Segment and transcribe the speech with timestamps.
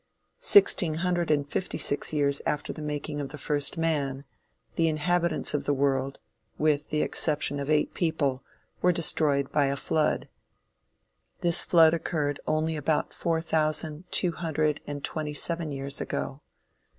[0.39, 4.25] Sixteen hundred and fifty six years after the making of the first man,
[4.73, 6.17] the inhabitants of the world,
[6.57, 8.43] with the exception of eight people,
[8.81, 10.27] were destroyed by a flood.
[11.41, 16.41] This flood occurred only about four thousand two hundred and twenty seven years ago.